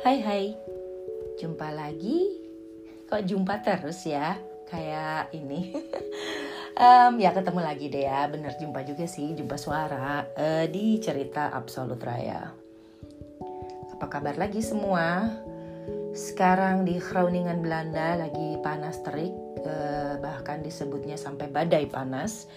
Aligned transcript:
Hai 0.00 0.16
hai, 0.24 0.56
jumpa 1.36 1.76
lagi. 1.76 2.24
Kok 3.04 3.20
jumpa 3.20 3.60
terus 3.60 4.00
ya? 4.08 4.32
Kayak 4.64 5.28
ini. 5.36 5.76
um, 6.80 7.20
ya 7.20 7.36
ketemu 7.36 7.60
lagi 7.60 7.92
deh 7.92 8.08
ya, 8.08 8.24
bener 8.32 8.56
jumpa 8.56 8.80
juga 8.88 9.04
sih, 9.04 9.36
jumpa 9.36 9.60
suara 9.60 10.24
uh, 10.24 10.64
di 10.72 10.96
cerita 11.04 11.52
Absolut 11.52 12.00
Raya. 12.00 12.48
Apa 13.92 14.08
kabar 14.08 14.40
lagi 14.40 14.64
semua? 14.64 15.36
Sekarang 16.16 16.88
di 16.88 16.96
Groningen 16.96 17.60
Belanda 17.60 18.24
lagi 18.24 18.56
panas 18.64 19.04
terik, 19.04 19.36
uh, 19.68 20.16
bahkan 20.16 20.64
disebutnya 20.64 21.20
sampai 21.20 21.52
badai 21.52 21.84
panas 21.84 22.48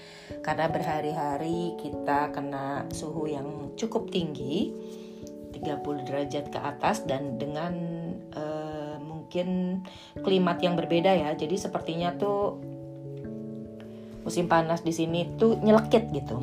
karena 0.48 0.72
berhari-hari 0.72 1.76
kita 1.76 2.32
kena 2.32 2.88
suhu 2.96 3.28
yang 3.28 3.76
cukup 3.76 4.08
tinggi 4.08 4.72
30 5.64 6.08
derajat 6.08 6.46
ke 6.52 6.60
atas 6.60 7.08
dan 7.08 7.40
dengan 7.40 7.74
uh, 8.36 9.00
mungkin 9.00 9.82
klimat 10.22 10.60
yang 10.62 10.78
berbeda 10.78 11.10
ya. 11.16 11.32
Jadi 11.34 11.56
sepertinya 11.58 12.14
tuh 12.14 12.60
musim 14.24 14.48
panas 14.48 14.84
di 14.84 14.94
sini 14.94 15.36
tuh 15.40 15.58
nyelekit 15.60 16.12
gitu. 16.12 16.38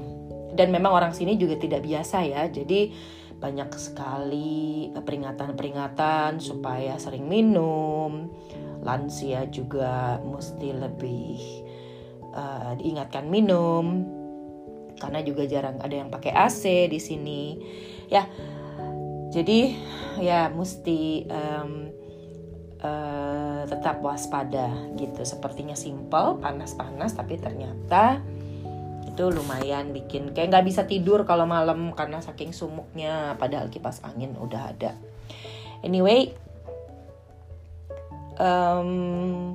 Dan 0.50 0.74
memang 0.74 0.92
orang 0.96 1.12
sini 1.14 1.38
juga 1.38 1.60
tidak 1.60 1.86
biasa 1.86 2.26
ya. 2.26 2.42
Jadi 2.50 2.90
banyak 3.40 3.72
sekali 3.72 4.92
peringatan-peringatan 4.92 6.42
supaya 6.42 6.98
sering 7.00 7.24
minum. 7.28 8.28
Lansia 8.80 9.44
juga 9.52 10.20
mesti 10.24 10.72
lebih 10.72 11.36
uh, 12.32 12.72
diingatkan 12.80 13.28
minum 13.28 14.04
karena 15.00 15.24
juga 15.24 15.48
jarang 15.48 15.80
ada 15.80 15.94
yang 15.96 16.12
pakai 16.12 16.32
AC 16.36 16.92
di 16.92 17.00
sini. 17.00 17.42
Ya, 18.12 18.28
jadi 19.30 19.78
ya 20.18 20.50
mesti 20.50 21.30
um, 21.30 21.72
uh, 22.82 23.62
tetap 23.70 24.02
waspada 24.02 24.90
gitu. 24.98 25.22
Sepertinya 25.22 25.78
simple, 25.78 26.42
panas-panas, 26.42 27.14
tapi 27.14 27.38
ternyata 27.38 28.18
itu 29.06 29.26
lumayan 29.26 29.90
bikin 29.90 30.34
kayak 30.34 30.54
nggak 30.54 30.66
bisa 30.66 30.82
tidur 30.86 31.26
kalau 31.26 31.46
malam 31.46 31.94
karena 31.94 32.18
saking 32.18 32.50
sumuknya. 32.50 33.38
Padahal 33.38 33.70
kipas 33.70 34.02
angin 34.02 34.34
udah 34.34 34.74
ada. 34.74 34.98
Anyway, 35.86 36.34
um, 38.36 39.54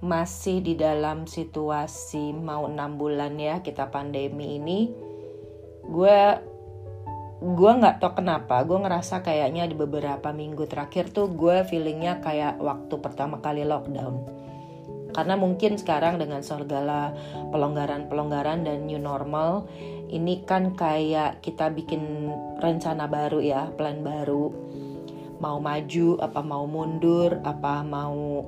masih 0.00 0.64
di 0.64 0.80
dalam 0.80 1.28
situasi 1.28 2.32
mau 2.32 2.64
enam 2.64 2.96
bulan 2.96 3.36
ya 3.36 3.60
kita 3.60 3.92
pandemi 3.92 4.56
ini 4.56 4.88
gue 5.84 6.18
gue 7.40 7.72
nggak 7.72 8.04
tau 8.04 8.12
kenapa 8.12 8.60
gue 8.68 8.76
ngerasa 8.76 9.24
kayaknya 9.24 9.64
di 9.64 9.72
beberapa 9.72 10.28
minggu 10.28 10.68
terakhir 10.68 11.08
tuh 11.08 11.32
gue 11.32 11.64
feelingnya 11.64 12.20
kayak 12.20 12.60
waktu 12.60 12.94
pertama 13.00 13.40
kali 13.40 13.64
lockdown. 13.64 14.28
Karena 15.10 15.34
mungkin 15.34 15.74
sekarang 15.74 16.20
dengan 16.20 16.44
segala 16.44 17.16
pelonggaran-pelonggaran 17.50 18.62
dan 18.62 18.86
new 18.86 19.00
normal 19.00 19.66
ini 20.12 20.44
kan 20.44 20.76
kayak 20.76 21.40
kita 21.42 21.72
bikin 21.72 22.30
rencana 22.60 23.08
baru 23.08 23.40
ya 23.40 23.72
plan 23.74 24.04
baru. 24.04 24.52
Mau 25.40 25.56
maju 25.58 26.20
apa 26.20 26.40
mau 26.44 26.68
mundur 26.68 27.40
apa 27.40 27.80
mau 27.80 28.44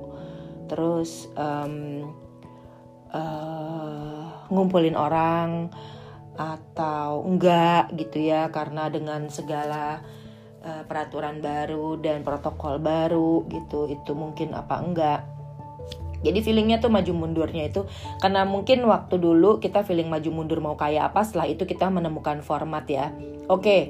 terus 0.69 1.27
um, 1.33 2.05
uh, 3.09 4.47
ngumpulin 4.53 4.93
orang 4.93 5.73
atau 6.33 7.21
enggak 7.25 7.93
gitu 7.93 8.25
ya 8.25 8.49
karena 8.49 8.89
dengan 8.89 9.29
segala 9.29 10.01
uh, 10.65 10.83
peraturan 10.87 11.43
baru 11.43 12.01
dan 12.01 12.25
protokol 12.25 12.81
baru 12.81 13.45
gitu 13.49 13.91
itu 13.91 14.11
mungkin 14.17 14.57
apa 14.57 14.75
enggak. 14.81 15.21
Jadi 16.23 16.39
feelingnya 16.39 16.79
tuh 16.79 16.87
maju 16.87 17.11
mundurnya 17.11 17.67
itu 17.67 17.83
karena 18.23 18.47
mungkin 18.47 18.87
waktu 18.87 19.19
dulu 19.19 19.59
kita 19.59 19.83
feeling 19.83 20.07
maju 20.07 20.29
mundur 20.31 20.63
mau 20.63 20.79
kayak 20.79 21.11
apa 21.11 21.27
setelah 21.27 21.51
itu 21.51 21.67
kita 21.67 21.91
menemukan 21.91 22.39
format 22.39 22.87
ya. 22.87 23.11
Oke 23.51 23.59
okay, 23.59 23.81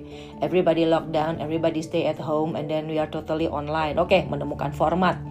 everybody 0.41 0.89
lockdown 0.89 1.38
everybody 1.38 1.85
stay 1.85 2.09
at 2.09 2.18
home 2.18 2.57
and 2.57 2.66
then 2.66 2.89
we 2.89 2.97
are 2.97 3.07
totally 3.07 3.45
online. 3.45 4.01
Oke 4.01 4.18
okay, 4.18 4.22
menemukan 4.25 4.73
format. 4.73 5.22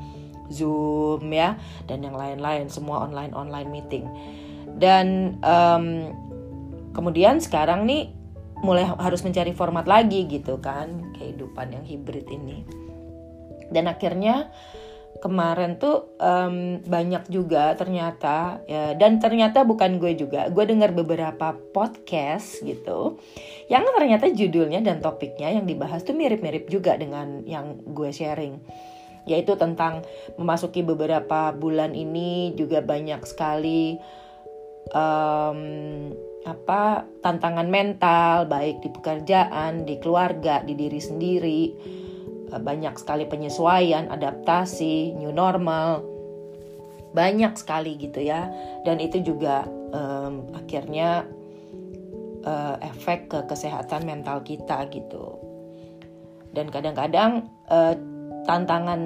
Zoom 0.52 1.32
ya 1.32 1.56
dan 1.88 2.04
yang 2.04 2.14
lain-lain 2.14 2.70
semua 2.70 3.02
online 3.02 3.34
online 3.34 3.72
meeting. 3.72 4.04
Dan 4.78 5.36
um, 5.42 6.12
kemudian 6.92 7.40
sekarang 7.40 7.84
nih 7.88 8.12
mulai 8.62 8.86
harus 8.86 9.26
mencari 9.26 9.50
format 9.52 9.84
lagi 9.90 10.24
gitu 10.30 10.62
kan 10.62 11.12
kehidupan 11.18 11.74
yang 11.74 11.84
hibrid 11.84 12.24
ini. 12.30 12.62
Dan 13.72 13.90
akhirnya 13.90 14.54
kemarin 15.22 15.78
tuh 15.78 16.18
um, 16.18 16.82
banyak 16.82 17.30
juga 17.30 17.78
ternyata 17.78 18.58
ya 18.66 18.98
dan 18.98 19.22
ternyata 19.22 19.62
bukan 19.62 20.02
gue 20.02 20.18
juga 20.18 20.50
gue 20.50 20.64
dengar 20.66 20.90
beberapa 20.90 21.54
podcast 21.70 22.58
gitu 22.66 23.22
yang 23.70 23.86
ternyata 23.94 24.26
judulnya 24.34 24.82
dan 24.82 24.98
topiknya 24.98 25.54
yang 25.54 25.62
dibahas 25.62 26.02
tuh 26.02 26.18
mirip-mirip 26.18 26.66
juga 26.66 26.98
dengan 26.98 27.46
yang 27.46 27.78
gue 27.82 28.10
sharing. 28.10 28.58
Yaitu 29.22 29.54
tentang 29.54 30.02
memasuki 30.34 30.82
beberapa 30.82 31.54
bulan 31.54 31.94
ini 31.94 32.58
juga 32.58 32.82
banyak 32.82 33.22
sekali 33.22 33.94
um, 34.90 36.10
apa 36.42 37.06
tantangan 37.22 37.70
mental 37.70 38.50
baik 38.50 38.82
di 38.82 38.90
pekerjaan, 38.90 39.86
di 39.86 39.98
keluarga, 40.02 40.62
di 40.62 40.74
diri 40.74 40.98
sendiri. 40.98 41.62
Eh, 42.50 42.60
banyak 42.60 42.98
sekali 42.98 43.24
penyesuaian, 43.30 44.10
adaptasi, 44.10 45.14
new 45.14 45.30
normal. 45.30 46.02
Banyak 47.14 47.54
sekali 47.54 47.94
gitu 48.00 48.24
ya. 48.24 48.50
Dan 48.82 48.98
itu 48.98 49.20
juga 49.22 49.68
um, 49.92 50.48
akhirnya 50.56 51.28
uh, 52.42 52.76
efek 52.80 53.28
ke 53.30 53.38
kesehatan 53.46 54.08
mental 54.08 54.40
kita 54.42 54.88
gitu. 54.90 55.38
Dan 56.52 56.72
kadang-kadang 56.72 57.52
uh, 57.68 57.94
tantangan 58.42 59.00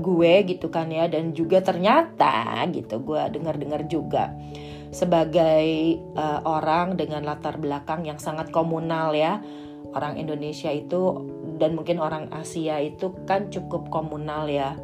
gue 0.00 0.48
gitu 0.48 0.72
kan 0.72 0.88
ya 0.88 1.10
dan 1.12 1.36
juga 1.36 1.60
ternyata 1.60 2.64
gitu 2.72 3.04
gue 3.04 3.20
dengar-dengar 3.36 3.84
juga 3.84 4.32
sebagai 4.90 5.98
uh, 6.16 6.40
orang 6.44 6.96
dengan 6.96 7.24
latar 7.24 7.60
belakang 7.60 8.08
yang 8.08 8.16
sangat 8.16 8.48
komunal 8.48 9.12
ya. 9.12 9.40
Orang 9.96 10.20
Indonesia 10.20 10.68
itu 10.68 11.24
dan 11.56 11.72
mungkin 11.72 11.96
orang 11.98 12.28
Asia 12.28 12.76
itu 12.80 13.12
kan 13.24 13.48
cukup 13.48 13.88
komunal 13.88 14.48
ya. 14.48 14.76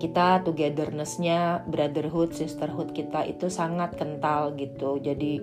Kita 0.00 0.40
togethernessnya, 0.42 1.68
brotherhood, 1.68 2.32
sisterhood 2.32 2.96
kita 2.96 3.28
itu 3.28 3.52
sangat 3.52 3.94
kental 4.00 4.56
gitu. 4.56 4.96
Jadi 4.98 5.38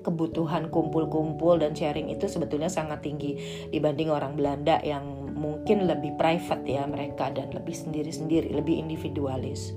kebutuhan 0.00 0.72
kumpul-kumpul 0.72 1.60
dan 1.60 1.76
sharing 1.76 2.08
itu 2.08 2.24
sebetulnya 2.24 2.72
sangat 2.72 3.04
tinggi 3.04 3.36
dibanding 3.68 4.08
orang 4.08 4.32
Belanda 4.32 4.80
yang 4.80 5.04
mungkin 5.36 5.84
lebih 5.88 6.16
private 6.16 6.64
ya 6.64 6.84
mereka 6.88 7.28
dan 7.32 7.52
lebih 7.52 7.76
sendiri-sendiri, 7.76 8.52
lebih 8.52 8.80
individualis. 8.80 9.76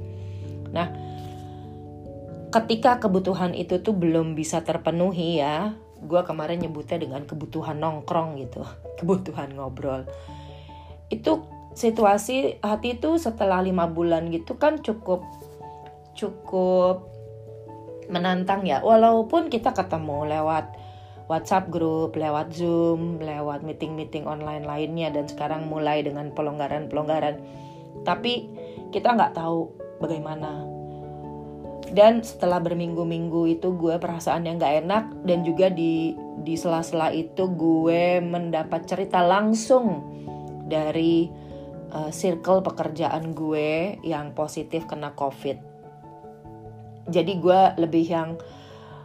Nah, 0.72 0.92
ketika 2.54 3.02
kebutuhan 3.02 3.58
itu 3.58 3.82
tuh 3.82 3.98
belum 3.98 4.38
bisa 4.38 4.62
terpenuhi 4.62 5.42
ya 5.42 5.74
gue 6.04 6.22
kemarin 6.22 6.60
nyebutnya 6.62 7.00
dengan 7.00 7.24
kebutuhan 7.26 7.80
nongkrong 7.80 8.38
gitu 8.38 8.62
kebutuhan 9.02 9.58
ngobrol. 9.58 10.06
Itu 11.10 11.50
situasi 11.74 12.62
hati 12.62 13.02
itu 13.02 13.18
setelah 13.18 13.66
lima 13.66 13.90
bulan 13.90 14.30
gitu 14.30 14.62
kan 14.62 14.86
cukup 14.86 15.26
cukup 16.14 17.10
menantang 18.12 18.68
ya. 18.68 18.84
Walaupun 18.86 19.50
kita 19.50 19.74
ketemu 19.74 20.30
lewat 20.30 20.78
WhatsApp 21.32 21.72
grup, 21.72 22.20
lewat 22.20 22.54
Zoom, 22.54 23.18
lewat 23.24 23.64
meeting-meeting 23.64 24.28
online 24.28 24.68
lainnya 24.68 25.10
dan 25.10 25.26
sekarang 25.26 25.72
mulai 25.72 26.04
dengan 26.04 26.30
pelonggaran-pelonggaran. 26.36 27.40
Tapi 28.04 28.52
kita 28.92 29.16
nggak 29.16 29.34
tahu 29.40 29.72
bagaimana 30.04 30.73
dan 31.94 32.26
setelah 32.26 32.58
berminggu-minggu 32.58 33.54
itu 33.54 33.78
gue 33.78 34.02
perasaan 34.02 34.50
yang 34.50 34.58
gak 34.58 34.82
enak. 34.82 35.06
Dan 35.22 35.46
juga 35.46 35.70
di 35.70 36.18
di 36.42 36.58
sela-sela 36.58 37.14
itu 37.14 37.54
gue 37.54 38.18
mendapat 38.18 38.90
cerita 38.90 39.22
langsung 39.22 40.02
dari 40.66 41.30
uh, 41.94 42.10
circle 42.10 42.66
pekerjaan 42.66 43.38
gue 43.38 44.02
yang 44.02 44.34
positif 44.34 44.90
kena 44.90 45.14
covid. 45.14 45.62
Jadi 47.14 47.38
gue 47.38 47.62
lebih 47.78 48.06
yang 48.10 48.42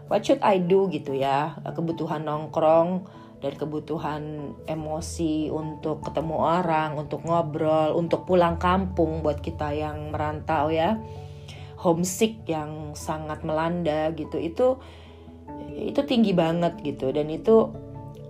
what 0.08 0.24
should 0.24 0.40
I 0.40 0.56
do? 0.56 0.88
gitu 0.88 1.12
ya. 1.12 1.60
Kebutuhan 1.68 2.24
nongkrong 2.24 3.04
dan 3.44 3.52
kebutuhan 3.54 4.22
emosi 4.64 5.52
untuk 5.52 6.02
ketemu 6.02 6.42
orang 6.42 6.98
untuk 6.98 7.22
ngobrol 7.22 7.94
untuk 7.94 8.26
pulang 8.26 8.58
kampung 8.58 9.22
buat 9.22 9.38
kita 9.38 9.70
yang 9.78 10.10
merantau 10.10 10.74
ya 10.74 10.98
homesick 11.78 12.42
yang 12.50 12.92
sangat 12.98 13.46
melanda 13.46 14.10
gitu 14.18 14.34
itu 14.42 14.66
itu 15.78 16.00
tinggi 16.02 16.34
banget 16.34 16.74
gitu. 16.82 17.14
Dan 17.14 17.30
itu 17.30 17.70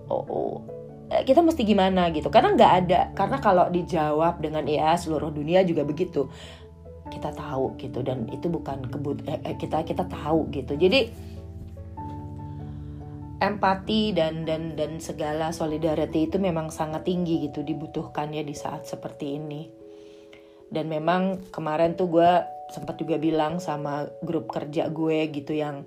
oh, 0.09 0.25
oh, 0.29 0.53
eh, 1.09 1.25
kita 1.25 1.41
mesti 1.41 1.65
gimana 1.65 2.13
gitu. 2.13 2.29
Karena 2.29 2.53
nggak 2.53 2.73
ada 2.85 3.01
karena 3.17 3.37
kalau 3.41 3.65
dijawab 3.73 4.39
dengan 4.39 4.65
ya 4.69 4.93
seluruh 4.93 5.33
dunia 5.33 5.65
juga 5.65 5.81
begitu. 5.83 6.29
Kita 7.09 7.33
tahu 7.33 7.73
gitu 7.81 8.05
dan 8.05 8.29
itu 8.29 8.45
bukan 8.53 8.85
kebut 8.85 9.25
eh, 9.25 9.41
eh 9.41 9.57
kita 9.57 9.81
kita 9.81 10.05
tahu 10.05 10.45
gitu. 10.53 10.77
Jadi 10.77 11.09
empati 13.39 14.11
dan 14.11 14.43
dan 14.43 14.75
dan 14.75 14.99
segala 14.99 15.49
solidarity 15.55 16.27
itu 16.27 16.37
memang 16.37 16.69
sangat 16.69 17.07
tinggi 17.07 17.49
gitu 17.49 17.63
dibutuhkan 17.65 18.29
ya 18.29 18.45
di 18.45 18.53
saat 18.53 18.85
seperti 18.85 19.41
ini. 19.41 19.61
Dan 20.69 20.85
memang 20.85 21.49
kemarin 21.49 21.97
tuh 21.97 22.13
gue 22.13 22.58
sempat 22.69 23.01
juga 23.01 23.17
bilang 23.17 23.57
sama 23.57 24.07
grup 24.21 24.49
kerja 24.49 24.87
gue 24.89 25.29
gitu 25.33 25.57
yang 25.57 25.85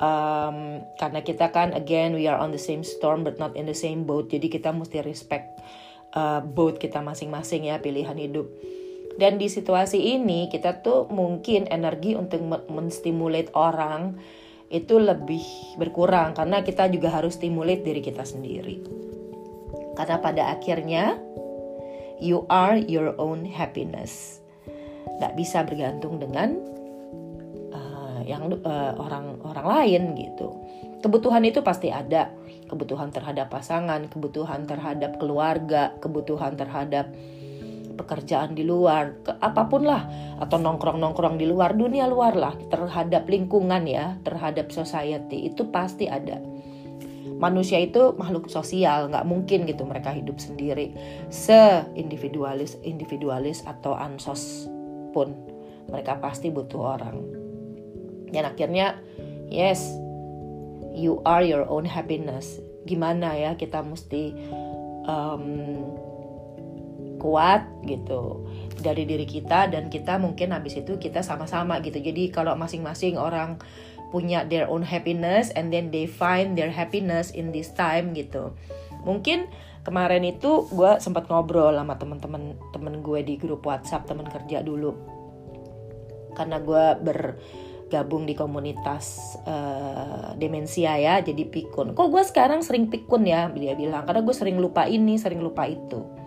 um, 0.00 0.82
karena 0.96 1.20
kita 1.20 1.52
kan 1.52 1.76
again 1.76 2.16
we 2.16 2.26
are 2.26 2.40
on 2.40 2.50
the 2.50 2.60
same 2.60 2.82
storm 2.82 3.22
but 3.22 3.36
not 3.36 3.52
in 3.54 3.68
the 3.68 3.76
same 3.76 4.08
boat 4.08 4.32
jadi 4.32 4.48
kita 4.48 4.72
mesti 4.72 5.04
respect 5.04 5.60
uh, 6.16 6.40
boat 6.40 6.80
kita 6.80 7.04
masing-masing 7.04 7.68
ya 7.68 7.78
pilihan 7.78 8.16
hidup 8.16 8.48
dan 9.20 9.36
di 9.36 9.48
situasi 9.48 10.16
ini 10.16 10.48
kita 10.48 10.80
tuh 10.80 11.08
mungkin 11.12 11.68
energi 11.68 12.16
untuk 12.16 12.40
menstimulate 12.72 13.52
orang 13.52 14.16
itu 14.72 14.96
lebih 14.96 15.44
berkurang 15.76 16.32
karena 16.32 16.64
kita 16.64 16.88
juga 16.88 17.12
harus 17.12 17.36
stimulate 17.36 17.84
diri 17.84 18.00
kita 18.00 18.24
sendiri. 18.24 18.80
Karena 19.92 20.16
pada 20.16 20.42
akhirnya 20.56 21.20
you 22.16 22.48
are 22.48 22.80
your 22.80 23.12
own 23.20 23.44
happiness. 23.44 24.41
Gak 25.20 25.34
bisa 25.38 25.62
bergantung 25.62 26.18
dengan 26.18 26.58
uh, 27.70 28.20
yang 28.26 28.50
uh, 28.62 28.92
orang 28.98 29.38
orang 29.46 29.66
lain 29.66 30.02
gitu. 30.18 30.50
Kebutuhan 31.02 31.42
itu 31.46 31.62
pasti 31.62 31.90
ada. 31.90 32.30
Kebutuhan 32.70 33.12
terhadap 33.12 33.52
pasangan, 33.52 34.08
kebutuhan 34.08 34.64
terhadap 34.64 35.20
keluarga, 35.20 35.92
kebutuhan 36.00 36.56
terhadap 36.56 37.12
pekerjaan 37.92 38.56
di 38.56 38.64
luar, 38.64 39.20
ke 39.20 39.36
apa 39.36 39.68
pun 39.68 39.84
lah, 39.84 40.08
atau 40.40 40.56
nongkrong-nongkrong 40.56 41.36
di 41.36 41.44
luar, 41.44 41.76
dunia 41.76 42.08
luar 42.08 42.32
lah, 42.32 42.56
terhadap 42.72 43.28
lingkungan 43.28 43.84
ya, 43.84 44.16
terhadap 44.24 44.72
society, 44.72 45.52
itu 45.52 45.68
pasti 45.68 46.08
ada. 46.08 46.40
Manusia 47.36 47.82
itu 47.82 48.14
makhluk 48.16 48.48
sosial, 48.48 49.12
nggak 49.12 49.26
mungkin 49.26 49.68
gitu 49.68 49.84
mereka 49.84 50.14
hidup 50.14 50.38
sendiri. 50.38 50.94
Se-individualis, 51.28 52.78
individualis 52.86 53.66
atau 53.66 53.92
ansos 53.98 54.70
pun, 55.12 55.36
mereka 55.92 56.18
pasti 56.18 56.48
butuh 56.48 56.98
orang. 56.98 57.22
Dan 58.32 58.48
akhirnya, 58.48 58.96
yes, 59.52 59.84
you 60.96 61.20
are 61.28 61.44
your 61.44 61.68
own 61.68 61.84
happiness. 61.84 62.58
Gimana 62.88 63.36
ya 63.36 63.54
kita 63.54 63.84
mesti 63.84 64.34
um, 65.06 65.46
kuat 67.22 67.62
gitu 67.86 68.42
dari 68.82 69.06
diri 69.06 69.22
kita 69.22 69.70
dan 69.70 69.86
kita 69.86 70.18
mungkin 70.18 70.50
habis 70.50 70.74
itu 70.74 70.98
kita 70.98 71.22
sama-sama 71.22 71.78
gitu 71.78 72.02
jadi 72.02 72.34
kalau 72.34 72.58
masing-masing 72.58 73.14
orang 73.14 73.62
punya 74.10 74.42
their 74.44 74.66
own 74.66 74.82
happiness 74.82 75.54
and 75.54 75.70
then 75.70 75.94
they 75.94 76.04
find 76.04 76.58
their 76.58 76.68
happiness 76.68 77.30
in 77.30 77.54
this 77.54 77.70
time 77.78 78.10
gitu 78.10 78.50
mungkin 79.06 79.46
kemarin 79.82 80.22
itu 80.22 80.66
gue 80.70 80.98
sempat 81.02 81.26
ngobrol 81.26 81.74
sama 81.74 81.98
temen-temen 81.98 82.54
temen 82.70 82.94
gue 83.02 83.20
di 83.26 83.34
grup 83.38 83.66
WhatsApp 83.66 84.06
temen 84.06 84.26
kerja 84.30 84.62
dulu 84.62 84.94
karena 86.32 86.62
gue 86.62 86.84
bergabung 87.02 88.24
di 88.24 88.32
komunitas 88.32 89.36
uh, 89.44 90.32
demensia 90.38 90.96
ya 90.96 91.20
jadi 91.20 91.44
pikun 91.44 91.92
kok 91.92 92.08
gue 92.08 92.22
sekarang 92.24 92.62
sering 92.62 92.88
pikun 92.88 93.26
ya 93.26 93.50
dia 93.52 93.74
bilang 93.74 94.06
karena 94.06 94.22
gue 94.22 94.34
sering 94.34 94.56
lupa 94.62 94.86
ini 94.86 95.18
sering 95.18 95.42
lupa 95.42 95.66
itu 95.66 96.22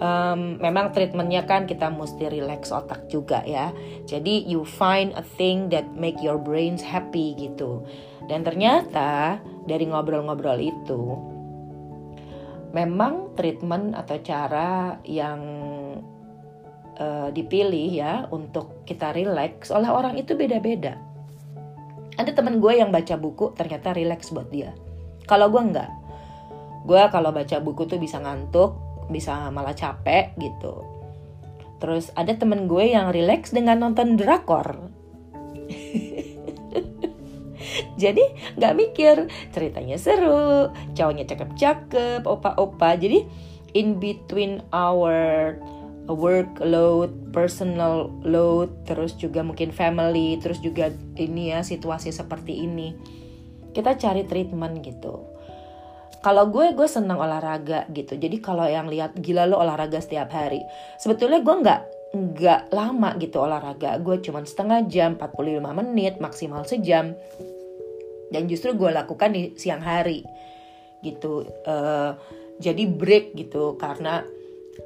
um, 0.00 0.56
memang 0.58 0.90
treatmentnya 0.90 1.44
kan 1.44 1.68
kita 1.68 1.92
mesti 1.92 2.32
relax 2.32 2.72
otak 2.72 3.06
juga 3.12 3.44
ya. 3.44 3.70
Jadi 4.08 4.48
you 4.48 4.64
find 4.64 5.12
a 5.14 5.22
thing 5.36 5.68
that 5.70 5.86
make 5.94 6.18
your 6.24 6.40
brains 6.40 6.80
happy 6.80 7.36
gitu. 7.36 7.84
Dan 8.26 8.42
ternyata 8.42 9.38
dari 9.68 9.86
ngobrol-ngobrol 9.86 10.58
itu 10.58 11.29
memang 12.70 13.34
treatment 13.34 13.94
atau 13.98 14.16
cara 14.22 14.98
yang 15.06 15.40
uh, 16.98 17.28
dipilih 17.34 17.90
ya 17.90 18.14
untuk 18.30 18.86
kita 18.86 19.10
relax 19.14 19.74
oleh 19.74 19.90
orang 19.90 20.18
itu 20.18 20.34
beda-beda. 20.38 20.98
Ada 22.18 22.36
temen 22.36 22.60
gue 22.60 22.78
yang 22.78 22.92
baca 22.92 23.16
buku 23.16 23.56
ternyata 23.56 23.96
relax 23.96 24.30
buat 24.30 24.52
dia. 24.52 24.76
Kalau 25.24 25.48
gue 25.48 25.62
enggak. 25.62 25.90
Gue 26.84 27.00
kalau 27.12 27.30
baca 27.32 27.56
buku 27.60 27.84
tuh 27.86 28.00
bisa 28.00 28.18
ngantuk, 28.20 28.76
bisa 29.12 29.52
malah 29.52 29.76
capek 29.76 30.32
gitu 30.40 31.00
terus 31.80 32.12
ada 32.14 32.36
temen 32.36 32.68
gue 32.68 32.92
yang 32.92 33.10
relax 33.10 33.50
dengan 33.50 33.80
nonton 33.80 34.20
drakor 34.20 34.92
jadi 38.02 38.24
nggak 38.58 38.74
mikir. 38.76 39.16
Ceritanya 39.54 39.96
seru 39.96 40.70
cowoknya 40.94 41.24
cakep-cakep 41.28 42.22
opa-opa. 42.26 42.96
Jadi 42.98 43.24
in 43.74 44.02
between 44.02 44.64
our 44.74 45.54
workload, 46.10 47.30
personal 47.30 48.10
load, 48.26 48.70
terus 48.82 49.14
juga 49.14 49.46
mungkin 49.46 49.70
family, 49.70 50.38
terus 50.42 50.58
juga 50.58 50.90
ini 51.14 51.54
ya 51.54 51.62
situasi 51.62 52.10
seperti 52.10 52.66
ini. 52.66 52.94
Kita 53.70 53.94
cari 53.94 54.26
treatment 54.26 54.82
gitu. 54.82 55.30
Kalau 56.20 56.52
gue 56.52 56.76
gue 56.76 56.88
senang 56.90 57.16
olahraga 57.16 57.88
gitu. 57.96 58.18
Jadi 58.18 58.44
kalau 58.44 58.68
yang 58.68 58.92
lihat 58.92 59.16
gila 59.16 59.48
lo 59.48 59.56
olahraga 59.56 60.02
setiap 60.02 60.28
hari. 60.34 60.60
Sebetulnya 61.00 61.40
gue 61.40 61.56
nggak 61.64 61.80
nggak 62.10 62.60
lama 62.74 63.16
gitu 63.16 63.40
olahraga. 63.40 63.96
Gue 64.02 64.20
cuma 64.20 64.44
setengah 64.44 64.84
jam 64.90 65.16
45 65.16 65.64
menit 65.80 66.20
maksimal 66.20 66.68
sejam 66.68 67.16
dan 68.30 68.46
justru 68.46 68.74
gue 68.74 68.90
lakukan 68.90 69.30
di 69.34 69.54
siang 69.58 69.82
hari 69.82 70.22
gitu 71.02 71.46
uh, 71.66 72.14
jadi 72.60 72.82
break 72.86 73.36
gitu 73.36 73.74
karena 73.76 74.22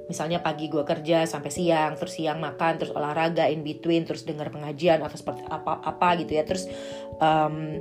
misalnya 0.09 0.43
pagi 0.43 0.67
gue 0.67 0.83
kerja 0.83 1.29
sampai 1.29 1.51
siang 1.53 1.95
terus 1.95 2.19
siang 2.19 2.41
makan 2.43 2.81
terus 2.81 2.93
olahraga 2.97 3.47
in 3.47 3.63
between 3.63 4.03
terus 4.09 4.27
dengar 4.27 4.51
pengajian 4.51 5.05
atau 5.05 5.15
seperti 5.15 5.45
apa 5.47 5.85
apa 5.85 6.09
gitu 6.19 6.33
ya 6.35 6.43
terus 6.43 6.67
um, 7.21 7.79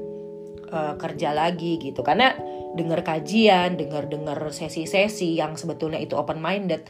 uh, 0.70 0.94
kerja 0.98 1.34
lagi 1.34 1.80
gitu 1.82 2.02
karena 2.02 2.34
dengar 2.74 3.06
kajian, 3.06 3.78
dengar-dengar 3.78 4.50
sesi-sesi 4.50 5.38
yang 5.38 5.54
sebetulnya 5.54 6.02
itu 6.02 6.18
open 6.18 6.42
minded. 6.42 6.82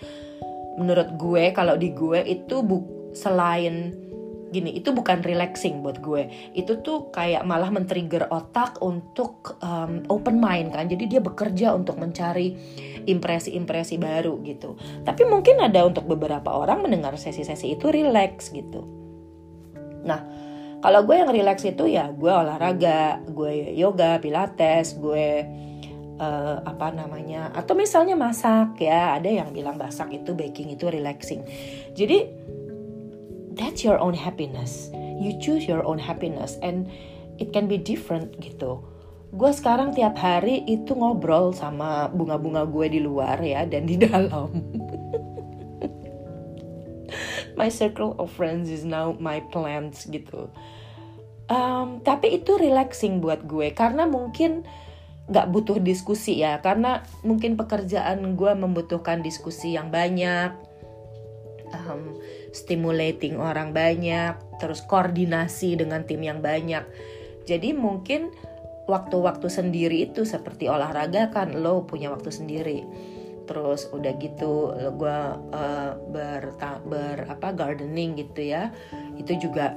Menurut 0.79 1.19
gue 1.19 1.51
kalau 1.51 1.75
di 1.77 1.91
gue 1.93 2.23
itu 2.23 2.63
bu 2.63 3.11
selain 3.13 3.93
gini 4.53 4.77
itu 4.77 4.93
bukan 4.93 5.25
relaxing 5.25 5.81
buat 5.81 5.97
gue. 5.97 6.53
Itu 6.53 6.85
tuh 6.85 7.09
kayak 7.09 7.41
malah 7.43 7.73
men-trigger 7.73 8.29
otak 8.29 8.77
untuk 8.85 9.57
um, 9.65 10.05
open 10.13 10.37
mind 10.37 10.69
kan. 10.71 10.85
Jadi 10.85 11.09
dia 11.09 11.21
bekerja 11.25 11.73
untuk 11.73 11.97
mencari 11.97 12.53
impresi-impresi 13.09 13.97
baru 13.97 14.37
gitu. 14.45 14.77
Tapi 15.01 15.25
mungkin 15.25 15.59
ada 15.59 15.81
untuk 15.83 16.05
beberapa 16.05 16.53
orang 16.53 16.85
mendengar 16.85 17.17
sesi-sesi 17.17 17.73
itu 17.73 17.89
relax 17.89 18.53
gitu. 18.53 18.85
Nah 20.05 20.21
kalau 20.83 21.01
gue 21.07 21.15
yang 21.15 21.31
relax 21.31 21.63
itu 21.63 21.87
ya 21.87 22.11
gue 22.11 22.27
olahraga 22.27 23.23
gue 23.23 23.71
yoga 23.71 24.19
pilates 24.19 24.99
gue 24.99 25.47
uh, 26.19 26.57
apa 26.59 26.91
namanya 26.91 27.55
atau 27.55 27.73
misalnya 27.73 28.19
masak 28.19 28.83
ya. 28.83 29.15
Ada 29.17 29.29
yang 29.43 29.49
bilang 29.55 29.79
masak 29.79 30.11
itu 30.13 30.35
baking 30.35 30.75
itu 30.75 30.85
relaxing. 30.87 31.41
Jadi 31.95 32.27
that's 33.55 33.83
your 33.83 33.97
own 33.99 34.13
happiness. 34.13 34.89
You 34.93 35.37
choose 35.39 35.65
your 35.65 35.85
own 35.85 35.99
happiness 35.99 36.57
and 36.61 36.89
it 37.37 37.53
can 37.53 37.67
be 37.69 37.77
different 37.77 38.37
gitu. 38.41 38.81
Gue 39.33 39.49
sekarang 39.49 39.97
tiap 39.97 40.13
hari 40.21 40.61
itu 40.69 40.93
ngobrol 40.93 41.57
sama 41.57 42.05
bunga-bunga 42.13 42.69
gue 42.69 42.85
di 42.93 42.99
luar 43.01 43.41
ya 43.41 43.65
dan 43.65 43.89
di 43.89 43.97
dalam. 43.97 44.49
My 47.57 47.69
circle 47.69 48.17
of 48.17 48.33
friends 48.33 48.69
is 48.69 48.81
now 48.81 49.13
my 49.21 49.41
plants 49.53 50.09
gitu. 50.09 50.49
Um, 51.53 52.01
tapi 52.01 52.41
itu 52.41 52.57
relaxing 52.57 53.21
buat 53.21 53.45
gue 53.45 53.69
karena 53.77 54.09
mungkin 54.09 54.65
nggak 55.29 55.49
butuh 55.53 55.77
diskusi 55.79 56.41
ya 56.41 56.59
karena 56.59 57.05
mungkin 57.21 57.53
pekerjaan 57.53 58.33
gue 58.33 58.51
membutuhkan 58.57 59.21
diskusi 59.21 59.77
yang 59.77 59.93
banyak. 59.93 60.49
Um, 61.73 62.17
stimulating 62.53 63.41
orang 63.41 63.73
banyak 63.73 64.37
terus 64.61 64.85
koordinasi 64.85 65.75
dengan 65.75 66.05
tim 66.05 66.21
yang 66.21 66.39
banyak. 66.39 66.85
Jadi 67.43 67.73
mungkin 67.75 68.31
waktu-waktu 68.87 69.49
sendiri 69.49 70.07
itu 70.07 70.23
seperti 70.23 70.69
olahraga 70.69 71.33
kan 71.33 71.51
lo 71.59 71.83
punya 71.83 72.13
waktu 72.13 72.29
sendiri. 72.29 72.85
Terus 73.43 73.91
udah 73.91 74.13
gitu 74.23 74.71
gue 74.95 75.19
uh, 75.51 75.91
ber, 76.13 76.55
ber 76.87 77.17
apa 77.27 77.51
gardening 77.51 78.15
gitu 78.15 78.53
ya. 78.53 78.71
Itu 79.19 79.35
juga 79.41 79.75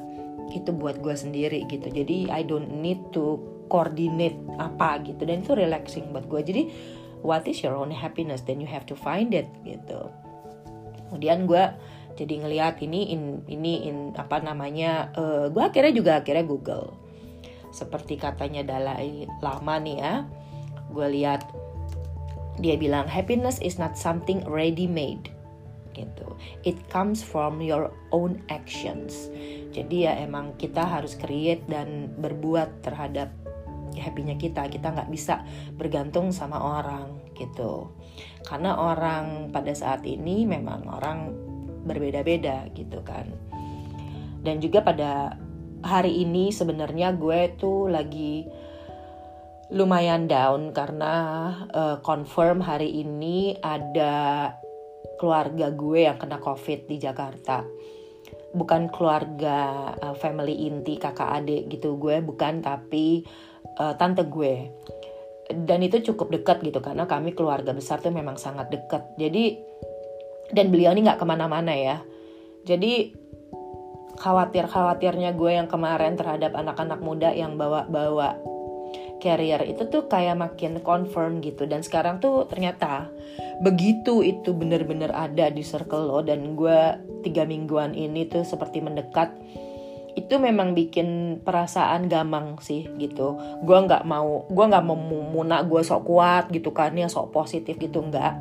itu 0.54 0.71
buat 0.71 1.02
gue 1.02 1.16
sendiri 1.16 1.66
gitu. 1.66 1.90
Jadi 1.90 2.30
I 2.30 2.47
don't 2.47 2.71
need 2.78 3.02
to 3.11 3.40
coordinate 3.66 4.38
apa 4.62 5.02
gitu. 5.02 5.26
Dan 5.26 5.42
itu 5.42 5.59
relaxing 5.59 6.14
buat 6.14 6.30
gue 6.30 6.40
jadi 6.47 6.62
what 7.26 7.49
is 7.50 7.64
your 7.66 7.75
own 7.75 7.90
happiness? 7.90 8.47
Then 8.47 8.62
you 8.62 8.71
have 8.71 8.87
to 8.87 8.95
find 8.95 9.35
it 9.35 9.50
gitu. 9.66 10.12
Kemudian 11.11 11.50
gue 11.50 11.64
jadi 12.16 12.35
ngelihat 12.40 12.80
ini 12.80 13.12
in, 13.12 13.44
ini 13.44 13.87
in 13.92 14.16
apa 14.16 14.40
namanya 14.40 15.12
uh, 15.14 15.52
gue 15.52 15.62
akhirnya 15.62 15.92
juga 15.92 16.12
akhirnya 16.25 16.49
Google. 16.49 16.96
Seperti 17.70 18.16
katanya 18.16 18.64
Dalai 18.64 19.28
Lama 19.44 19.76
nih 19.76 19.96
ya 20.00 20.14
gue 20.96 21.08
lihat 21.12 21.44
dia 22.56 22.80
bilang 22.80 23.04
happiness 23.04 23.61
is 23.61 23.76
not 23.76 24.00
something 24.00 24.40
ready 24.49 24.88
made 24.88 25.28
gitu. 25.92 26.28
It 26.64 26.76
comes 26.92 27.20
from 27.20 27.61
your 27.61 27.92
own 28.12 28.40
actions. 28.52 29.28
Jadi 29.73 30.08
ya 30.08 30.16
emang 30.16 30.56
kita 30.56 30.85
harus 30.85 31.16
create 31.16 31.64
dan 31.68 32.12
berbuat 32.16 32.85
terhadap 32.85 33.32
happynya 33.96 34.37
kita. 34.37 34.68
Kita 34.68 34.92
nggak 34.92 35.08
bisa 35.12 35.44
bergantung 35.76 36.32
sama 36.32 36.61
orang 36.61 37.16
gitu. 37.37 37.92
Karena 38.44 38.76
orang 38.76 39.52
pada 39.52 39.73
saat 39.73 40.04
ini 40.04 40.44
memang 40.44 40.85
orang 40.88 41.45
berbeda-beda 41.86 42.66
gitu 42.74 43.00
kan. 43.06 43.30
Dan 44.42 44.58
juga 44.62 44.82
pada 44.82 45.38
hari 45.86 46.22
ini 46.26 46.50
sebenarnya 46.50 47.14
gue 47.14 47.54
tuh 47.58 47.86
lagi 47.90 48.46
lumayan 49.74 50.30
down 50.30 50.70
karena 50.70 51.14
uh, 51.74 51.96
confirm 52.02 52.62
hari 52.62 53.02
ini 53.02 53.58
ada 53.58 54.54
keluarga 55.18 55.74
gue 55.74 56.06
yang 56.06 56.18
kena 56.18 56.38
covid 56.38 56.86
di 56.86 57.02
Jakarta. 57.02 57.66
Bukan 58.54 58.88
keluarga 58.94 59.90
uh, 59.98 60.14
family 60.14 60.70
inti 60.70 60.94
kakak 60.96 61.42
adik 61.42 61.66
gitu 61.66 61.98
gue 61.98 62.22
bukan 62.22 62.62
tapi 62.62 63.26
uh, 63.82 63.98
tante 63.98 64.22
gue. 64.30 64.70
Dan 65.46 65.82
itu 65.82 66.02
cukup 66.02 66.34
dekat 66.34 66.62
gitu 66.62 66.78
karena 66.82 67.06
kami 67.06 67.34
keluarga 67.34 67.70
besar 67.74 67.98
tuh 67.98 68.14
memang 68.14 68.38
sangat 68.38 68.70
dekat. 68.70 69.02
Jadi 69.18 69.65
dan 70.52 70.70
beliau 70.70 70.94
ini 70.94 71.06
nggak 71.06 71.20
ke 71.22 71.26
mana-mana 71.26 71.72
ya. 71.74 71.96
Jadi 72.66 73.14
khawatir 74.16 74.66
khawatirnya 74.66 75.36
gue 75.36 75.52
yang 75.54 75.68
kemarin 75.68 76.16
terhadap 76.16 76.56
anak-anak 76.56 76.98
muda 77.04 77.30
yang 77.30 77.54
bawa-bawa 77.60 78.40
carrier 79.20 79.60
itu 79.64 79.88
tuh 79.88 80.06
kayak 80.06 80.38
makin 80.38 80.80
confirm 80.80 81.42
gitu. 81.42 81.68
Dan 81.68 81.82
sekarang 81.82 82.18
tuh 82.18 82.48
ternyata 82.48 83.10
begitu 83.60 84.20
itu 84.20 84.52
bener-bener 84.52 85.12
ada 85.12 85.48
di 85.48 85.64
circle 85.64 86.08
lo 86.08 86.20
dan 86.20 86.54
gue 86.54 86.78
tiga 87.24 87.48
mingguan 87.48 87.96
ini 87.96 88.28
tuh 88.28 88.44
seperti 88.44 88.84
mendekat 88.84 89.32
itu 90.16 90.40
memang 90.40 90.72
bikin 90.72 91.40
perasaan 91.44 92.08
gamang 92.08 92.56
sih 92.64 92.88
gitu. 92.96 93.36
Gue 93.64 93.78
nggak 93.84 94.08
mau 94.08 94.48
gue 94.48 94.64
nggak 94.64 94.84
mau 94.84 94.96
munak 95.28 95.68
gue 95.68 95.84
sok 95.84 96.08
kuat 96.08 96.44
gitu 96.48 96.72
kan 96.72 96.96
ya 96.96 97.08
sok 97.08 97.36
positif 97.36 97.76
gitu 97.76 98.00
nggak 98.00 98.32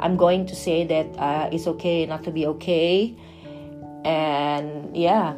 I'm 0.00 0.16
going 0.16 0.46
to 0.46 0.54
say 0.54 0.84
that 0.86 1.08
uh, 1.18 1.50
it's 1.50 1.66
okay 1.78 2.06
not 2.06 2.22
to 2.24 2.30
be 2.30 2.46
okay. 2.58 3.14
And 4.04 4.94
yeah. 4.96 5.34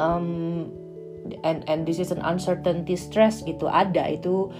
Um 0.00 0.70
and 1.44 1.64
and 1.68 1.86
this 1.86 1.98
is 1.98 2.10
an 2.10 2.20
uncertainty 2.24 2.96
stress 2.96 3.44
gitu 3.44 3.68
ada 3.68 4.08
itu 4.08 4.50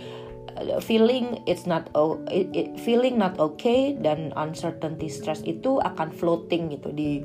uh, 0.56 0.78
feeling 0.80 1.40
it's 1.48 1.64
not 1.64 1.88
it, 2.30 2.76
feeling 2.80 3.16
not 3.16 3.36
okay 3.40 3.96
dan 3.96 4.32
uncertainty 4.36 5.08
stress 5.08 5.40
itu 5.44 5.80
akan 5.82 6.12
floating 6.12 6.72
gitu 6.72 6.92
di 6.92 7.24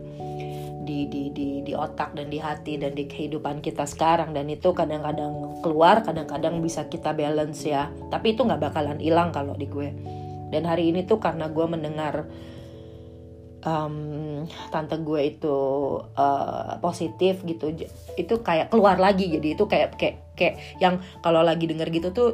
di 0.86 1.10
di 1.10 1.34
di 1.34 1.66
di 1.66 1.74
otak 1.74 2.14
dan 2.14 2.30
di 2.30 2.38
hati 2.38 2.78
dan 2.78 2.94
di 2.94 3.10
kehidupan 3.10 3.60
kita 3.60 3.90
sekarang. 3.90 4.38
Dan 4.38 4.48
itu 4.54 4.70
kadang-kadang 4.72 5.60
keluar 5.66 6.06
kadang-kadang 6.06 6.62
bisa 6.62 6.86
kita 6.88 7.12
balance 7.12 7.66
ya. 7.66 7.90
Tapi 8.14 8.38
itu 8.38 8.46
nggak 8.46 8.72
bakalan 8.72 9.02
hilang 9.02 9.34
kalau 9.34 9.58
di 9.58 9.66
gue 9.66 9.90
dan 10.54 10.64
hari 10.66 10.94
ini 10.94 11.06
tuh 11.06 11.18
karena 11.18 11.50
gue 11.50 11.66
mendengar 11.66 12.30
um, 13.66 13.96
tante 14.70 14.96
gue 15.02 15.22
itu 15.36 15.58
uh, 16.16 16.78
positif 16.80 17.42
gitu 17.44 17.74
itu 18.16 18.34
kayak 18.40 18.70
keluar 18.72 18.96
lagi. 19.02 19.28
Jadi 19.28 19.58
itu 19.58 19.66
kayak 19.66 19.98
kayak 19.98 20.16
kayak 20.38 20.56
yang 20.78 21.02
kalau 21.26 21.42
lagi 21.42 21.66
denger 21.66 21.90
gitu 21.92 22.10
tuh 22.14 22.30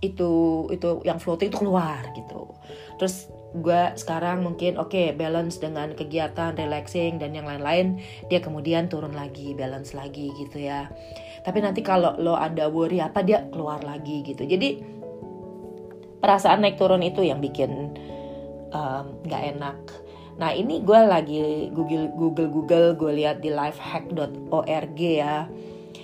itu 0.00 0.30
itu 0.70 1.02
yang 1.02 1.18
floating 1.18 1.50
itu 1.50 1.58
keluar 1.60 2.06
gitu. 2.14 2.54
Terus 2.96 3.28
gue 3.56 3.82
sekarang 3.96 4.44
mungkin 4.44 4.76
oke 4.76 4.92
okay, 4.92 5.06
balance 5.16 5.56
dengan 5.56 5.96
kegiatan 5.96 6.52
relaxing 6.54 7.16
dan 7.16 7.32
yang 7.32 7.48
lain-lain 7.48 7.96
dia 8.28 8.44
kemudian 8.44 8.86
turun 8.92 9.16
lagi 9.16 9.56
balance 9.56 9.92
lagi 9.96 10.30
gitu 10.36 10.62
ya. 10.62 10.88
Tapi 11.42 11.62
nanti 11.62 11.80
kalau 11.80 12.18
lo 12.18 12.34
ada 12.34 12.66
worry 12.66 12.98
apa 12.98 13.22
dia 13.22 13.46
keluar 13.48 13.80
lagi 13.86 14.22
gitu. 14.26 14.44
Jadi 14.44 14.95
perasaan 16.26 16.66
naik 16.66 16.74
turun 16.74 17.06
itu 17.06 17.22
yang 17.22 17.38
bikin 17.38 17.94
nggak 19.22 19.42
um, 19.46 19.50
enak. 19.54 19.78
Nah 20.42 20.50
ini 20.50 20.82
gue 20.82 21.00
lagi 21.06 21.70
google 21.70 22.10
google 22.18 22.50
google 22.50 22.86
gue 22.98 23.12
lihat 23.22 23.38
di 23.38 23.54
lifehack.org 23.54 24.98
ya. 24.98 25.46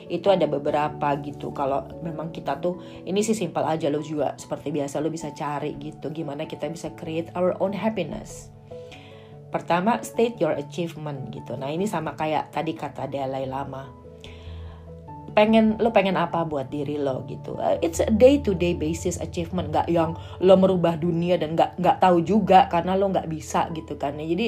Itu 0.07 0.31
ada 0.31 0.47
beberapa 0.47 1.19
gitu. 1.19 1.51
Kalau 1.51 1.91
memang 2.07 2.31
kita 2.31 2.63
tuh 2.63 2.79
ini 3.03 3.19
sih 3.27 3.35
simpel 3.35 3.67
aja 3.67 3.91
lo 3.91 3.99
juga 3.99 4.39
seperti 4.39 4.71
biasa 4.71 5.03
lo 5.03 5.11
bisa 5.11 5.35
cari 5.35 5.75
gitu 5.83 6.15
gimana 6.15 6.47
kita 6.47 6.71
bisa 6.71 6.95
create 6.95 7.35
our 7.35 7.59
own 7.59 7.75
happiness. 7.75 8.55
Pertama 9.51 10.01
state 10.07 10.39
your 10.39 10.55
achievement 10.55 11.35
gitu. 11.35 11.59
Nah 11.59 11.69
ini 11.69 11.85
sama 11.85 12.15
kayak 12.15 12.55
tadi 12.55 12.73
kata 12.73 13.11
Dalai 13.11 13.45
Lama 13.45 14.02
pengen 15.33 15.81
lo 15.81 15.93
pengen 15.93 16.17
apa 16.17 16.45
buat 16.45 16.69
diri 16.69 17.01
lo 17.01 17.25
gitu. 17.29 17.57
Uh, 17.57 17.77
it's 17.81 18.01
a 18.01 18.09
day 18.09 18.41
to 18.41 18.53
day 18.53 18.77
basis 18.77 19.19
achievement. 19.21 19.73
Nggak 19.73 19.89
yang 19.89 20.17
lo 20.41 20.55
merubah 20.57 20.97
dunia 21.01 21.41
dan 21.41 21.57
nggak 21.57 21.81
nggak 21.81 21.97
tahu 22.01 22.21
juga 22.25 22.69
karena 22.69 22.97
lo 22.97 23.09
nggak 23.11 23.29
bisa 23.29 23.69
gitu 23.73 23.97
kan 23.97 24.17
ya. 24.21 24.27
Jadi 24.29 24.47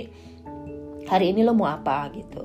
hari 1.08 1.32
ini 1.32 1.44
lo 1.44 1.56
mau 1.56 1.68
apa 1.68 2.08
gitu. 2.12 2.44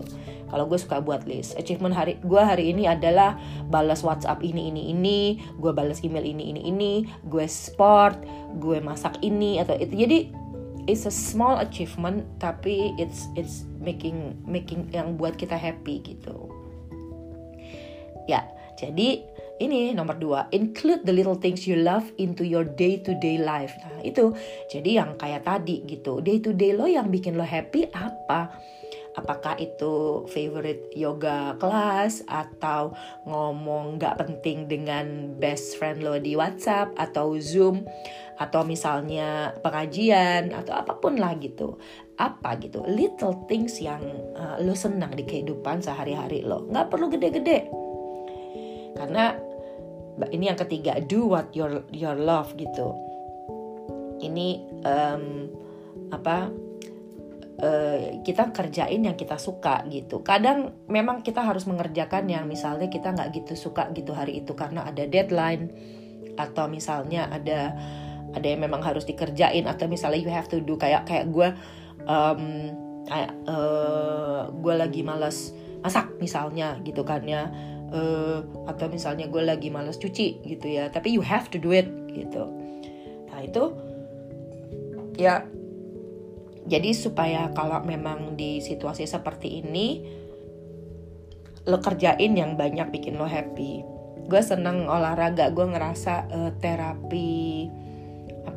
Kalau 0.50 0.66
gue 0.66 0.82
suka 0.82 0.98
buat 0.98 1.30
list. 1.30 1.54
Achievement 1.62 1.94
hari 1.94 2.18
gue 2.26 2.42
hari 2.42 2.74
ini 2.74 2.90
adalah 2.90 3.38
balas 3.70 4.02
WhatsApp 4.02 4.42
ini 4.42 4.74
ini 4.74 4.90
ini. 4.90 5.38
Gue 5.62 5.70
balas 5.70 6.02
email 6.02 6.26
ini 6.26 6.50
ini 6.50 6.62
ini. 6.66 6.94
Gue 7.30 7.46
sport 7.46 8.18
gue 8.58 8.82
masak 8.82 9.22
ini 9.22 9.62
atau 9.62 9.78
itu. 9.78 9.94
Jadi 9.94 10.20
it's 10.90 11.06
a 11.06 11.14
small 11.14 11.62
achievement 11.62 12.26
tapi 12.42 12.98
it's 12.98 13.30
it's 13.38 13.70
making 13.78 14.34
making 14.50 14.90
yang 14.90 15.14
buat 15.22 15.38
kita 15.38 15.54
happy 15.54 16.02
gitu 16.02 16.50
ya 18.30 18.46
jadi 18.78 19.26
ini 19.60 19.92
nomor 19.92 20.16
dua, 20.16 20.48
include 20.56 21.04
the 21.04 21.12
little 21.12 21.36
things 21.36 21.68
you 21.68 21.76
love 21.76 22.08
into 22.16 22.48
your 22.48 22.64
day 22.64 22.96
to 23.04 23.12
day 23.20 23.36
life. 23.36 23.76
Nah 23.84 24.00
itu, 24.08 24.32
jadi 24.72 25.04
yang 25.04 25.20
kayak 25.20 25.44
tadi 25.44 25.84
gitu, 25.84 26.24
day 26.24 26.40
to 26.40 26.56
day 26.56 26.72
lo 26.72 26.88
yang 26.88 27.12
bikin 27.12 27.36
lo 27.36 27.44
happy 27.44 27.92
apa? 27.92 28.56
apakah 29.20 29.60
itu 29.60 30.24
favorite 30.32 30.96
yoga 30.96 31.60
kelas 31.60 32.24
atau 32.24 32.96
ngomong 33.28 34.00
nggak 34.00 34.16
penting 34.16 34.72
dengan 34.72 35.36
best 35.36 35.76
friend 35.76 36.00
lo 36.00 36.16
di 36.16 36.40
WhatsApp 36.40 36.96
atau 36.96 37.36
Zoom 37.36 37.84
atau 38.40 38.64
misalnya 38.64 39.52
pengajian 39.60 40.56
atau 40.56 40.72
apa 40.72 40.96
pun 40.96 41.20
lah 41.20 41.36
gitu 41.36 41.76
apa 42.16 42.56
gitu 42.64 42.80
little 42.88 43.44
things 43.52 43.84
yang 43.84 44.00
uh, 44.40 44.56
lo 44.64 44.72
senang 44.72 45.12
di 45.12 45.28
kehidupan 45.28 45.84
sehari-hari 45.84 46.48
lo 46.48 46.64
nggak 46.72 46.88
perlu 46.88 47.12
gede-gede 47.12 47.89
karena 49.00 49.40
ini 50.36 50.52
yang 50.52 50.60
ketiga 50.60 51.00
do 51.00 51.32
what 51.32 51.48
your 51.56 51.88
your 51.96 52.20
love 52.20 52.52
gitu 52.60 52.92
ini 54.20 54.60
um, 54.84 55.48
apa 56.12 56.52
uh, 57.64 58.00
kita 58.24 58.52
kerjain 58.52 59.04
yang 59.04 59.16
kita 59.16 59.40
suka 59.40 59.84
gitu. 59.88 60.22
Kadang 60.24 60.76
memang 60.92 61.22
kita 61.24 61.44
harus 61.44 61.68
mengerjakan 61.68 62.28
yang 62.28 62.46
misalnya 62.48 62.92
kita 62.92 63.16
nggak 63.16 63.30
gitu 63.44 63.54
suka 63.56 63.92
gitu 63.96 64.16
hari 64.16 64.44
itu 64.44 64.56
karena 64.56 64.88
ada 64.88 65.04
deadline 65.08 65.72
atau 66.40 66.72
misalnya 66.72 67.28
ada 67.32 67.76
ada 68.32 68.46
yang 68.46 68.62
memang 68.64 68.80
harus 68.86 69.04
dikerjain 69.04 69.66
atau 69.66 69.90
misalnya 69.90 70.20
you 70.22 70.32
have 70.32 70.48
to 70.48 70.62
do 70.62 70.78
kayak 70.78 71.04
kayak 71.10 71.28
gue 71.34 71.50
um, 72.06 72.42
uh, 73.50 74.48
gue 74.54 74.74
lagi 74.78 75.02
malas 75.02 75.52
masak 75.80 76.12
misalnya 76.20 76.78
gitu 76.84 77.02
kan 77.08 77.24
ya 77.26 77.50
uh, 77.94 78.40
atau 78.70 78.88
misalnya 78.90 79.30
gue 79.30 79.44
lagi 79.44 79.70
malas 79.74 79.98
cuci 79.98 80.46
gitu 80.46 80.68
ya 80.70 80.90
tapi 80.90 81.14
you 81.14 81.22
have 81.22 81.50
to 81.50 81.58
do 81.58 81.74
it 81.74 81.90
gitu 82.14 82.50
nah 83.30 83.40
itu 83.44 83.64
ya 85.20 85.46
jadi 86.70 86.94
supaya 86.94 87.50
kalau 87.58 87.82
memang 87.82 88.38
di 88.38 88.62
situasi 88.62 89.10
seperti 89.10 89.66
ini 89.66 90.06
lo 91.66 91.82
kerjain 91.82 92.34
yang 92.38 92.58
banyak 92.58 92.90
bikin 92.94 93.18
lo 93.18 93.26
happy. 93.26 93.86
Gue 94.30 94.42
seneng 94.46 94.86
olahraga, 94.86 95.50
gue 95.50 95.66
ngerasa 95.66 96.30
uh, 96.30 96.52
terapi 96.62 97.66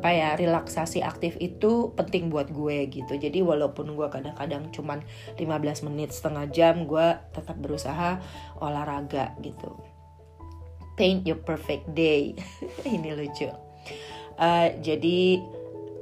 apa 0.03 0.11
ya 0.11 0.35
relaksasi 0.35 0.99
aktif 0.99 1.39
itu 1.39 1.95
penting 1.95 2.27
buat 2.27 2.51
gue 2.51 2.91
gitu. 2.91 3.15
Jadi 3.15 3.39
walaupun 3.39 3.95
gue 3.95 4.03
kadang-kadang 4.11 4.67
cuman 4.75 4.99
15 5.39 5.87
menit 5.87 6.11
setengah 6.11 6.51
jam, 6.51 6.83
gue 6.83 7.15
tetap 7.31 7.55
berusaha 7.55 8.19
olahraga 8.59 9.31
gitu. 9.39 9.79
Paint 10.99 11.23
your 11.23 11.39
perfect 11.39 11.87
day. 11.95 12.35
ini 12.83 13.15
lucu. 13.15 13.47
uh, 13.47 14.75
jadi 14.83 15.39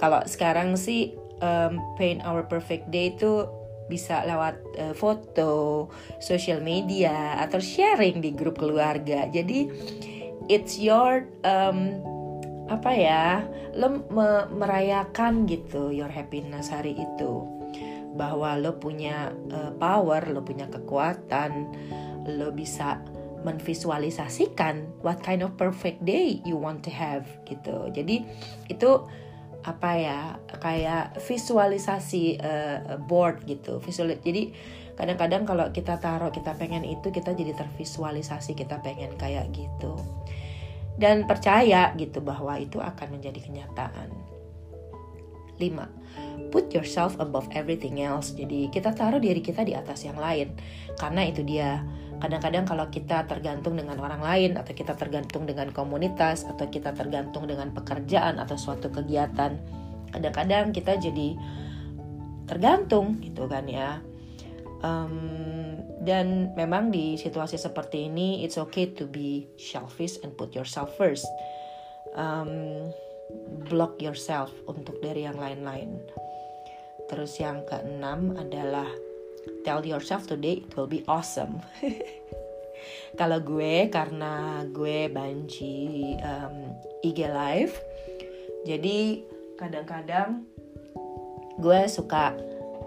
kalau 0.01 0.25
sekarang 0.25 0.73
sih 0.81 1.13
um, 1.37 1.77
paint 1.93 2.25
our 2.25 2.41
perfect 2.49 2.89
day 2.89 3.13
itu 3.13 3.45
bisa 3.85 4.25
lewat 4.25 4.57
uh, 4.81 4.93
foto, 4.97 5.85
social 6.17 6.57
media 6.57 7.37
atau 7.37 7.61
sharing 7.61 8.17
di 8.17 8.33
grup 8.33 8.57
keluarga. 8.57 9.29
Jadi 9.29 9.69
it's 10.49 10.81
your 10.81 11.29
um, 11.45 12.01
apa 12.71 12.91
ya, 12.95 13.43
lo 13.75 13.99
me 14.07 14.47
merayakan 14.47 15.43
gitu 15.43 15.91
your 15.91 16.07
happiness 16.07 16.71
hari 16.71 16.95
itu 16.95 17.43
bahwa 18.15 18.55
lo 18.55 18.79
punya 18.79 19.35
uh, 19.51 19.75
power, 19.75 20.31
lo 20.31 20.43
punya 20.47 20.71
kekuatan, 20.71 21.67
lo 22.31 22.55
bisa 22.55 23.03
menvisualisasikan 23.43 25.03
what 25.03 25.19
kind 25.19 25.43
of 25.43 25.51
perfect 25.59 25.99
day 26.07 26.39
you 26.47 26.55
want 26.55 26.79
to 26.79 26.91
have 26.93 27.27
gitu. 27.43 27.91
Jadi 27.91 28.23
itu 28.71 29.03
apa 29.61 29.91
ya 29.93 30.19
kayak 30.57 31.21
visualisasi 31.21 32.41
uh, 32.41 32.97
board 33.05 33.45
gitu 33.45 33.77
visual 33.77 34.09
jadi 34.17 34.49
kadang-kadang 34.97 35.45
kalau 35.45 35.69
kita 35.69 36.01
taruh 36.01 36.33
kita 36.33 36.57
pengen 36.57 36.81
itu 36.81 37.13
kita 37.13 37.37
jadi 37.37 37.53
tervisualisasi 37.53 38.57
kita 38.57 38.81
pengen 38.81 39.13
kayak 39.21 39.53
gitu 39.53 40.01
dan 41.01 41.25
percaya 41.25 41.89
gitu 41.97 42.21
bahwa 42.21 42.61
itu 42.61 42.77
akan 42.77 43.17
menjadi 43.17 43.41
kenyataan 43.41 44.13
5. 45.57 46.53
Put 46.53 46.69
yourself 46.73 47.17
above 47.17 47.49
everything 47.57 47.97
else. 48.05 48.37
Jadi 48.37 48.69
kita 48.69 48.93
taruh 48.93 49.17
diri 49.17 49.41
kita 49.41 49.65
di 49.65 49.73
atas 49.73 50.05
yang 50.05 50.21
lain. 50.21 50.53
Karena 50.99 51.25
itu 51.25 51.41
dia 51.41 51.81
kadang-kadang 52.21 52.69
kalau 52.69 52.85
kita 52.93 53.25
tergantung 53.25 53.73
dengan 53.73 53.97
orang 53.97 54.21
lain 54.21 54.51
atau 54.53 54.77
kita 54.77 54.93
tergantung 54.93 55.49
dengan 55.49 55.73
komunitas 55.73 56.45
atau 56.45 56.69
kita 56.69 56.93
tergantung 56.93 57.49
dengan 57.49 57.73
pekerjaan 57.73 58.37
atau 58.37 58.53
suatu 58.53 58.93
kegiatan 58.93 59.57
kadang-kadang 60.13 60.69
kita 60.69 61.01
jadi 61.01 61.33
tergantung 62.45 63.17
gitu 63.25 63.49
kan 63.49 63.65
ya 63.65 64.03
um, 64.81 65.77
dan 66.01 66.53
memang 66.57 66.89
di 66.89 67.17
situasi 67.17 67.57
seperti 67.57 68.09
ini 68.09 68.41
it's 68.45 68.57
okay 68.57 68.89
to 68.89 69.05
be 69.05 69.47
selfish 69.57 70.17
and 70.25 70.33
put 70.35 70.53
yourself 70.53 70.93
first. 70.97 71.25
Um, 72.17 72.91
block 73.71 74.01
yourself 74.03 74.51
untuk 74.67 74.99
dari 74.99 75.23
yang 75.23 75.39
lain-lain. 75.39 76.03
Terus 77.07 77.39
yang 77.39 77.63
keenam 77.67 78.35
adalah 78.35 78.87
tell 79.63 79.83
yourself 79.87 80.27
today 80.27 80.65
it 80.67 80.71
will 80.75 80.89
be 80.89 81.05
awesome. 81.07 81.63
Kalau 83.19 83.39
gue 83.39 83.87
karena 83.93 84.65
gue 84.73 85.07
banci 85.11 86.01
um, 86.25 86.73
IG 87.05 87.29
live 87.29 87.75
jadi 88.61 89.25
kadang-kadang 89.57 90.45
gue 91.57 91.81
suka 91.89 92.37